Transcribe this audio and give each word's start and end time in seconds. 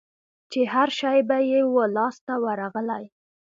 چي 0.51 0.61
هرشی 0.73 1.19
به 1.27 1.37
یې 1.49 1.61
وو 1.73 1.83
لاس 1.95 2.15
ته 2.27 2.33
ورغلی 2.43 3.03